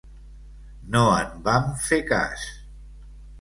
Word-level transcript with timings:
No 0.95 1.03
en 1.17 1.35
vam 1.49 1.69
fer 1.89 2.01
cas. 2.09 2.47